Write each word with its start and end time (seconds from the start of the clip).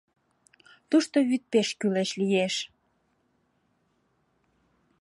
—Тушто 0.89 1.17
вӱд 1.29 1.43
пеш 1.51 1.69
кӱлеш 1.79 2.09
лиеш. 2.19 2.55